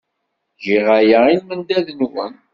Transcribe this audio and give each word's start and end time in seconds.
Giɣ 0.65 0.87
aya 0.97 1.19
i 1.27 1.35
lmendad-nwen. 1.41 2.33